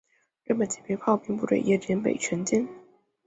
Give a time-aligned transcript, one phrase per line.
[0.45, 2.67] 日军骑兵与炮兵部队一夜之间被全歼。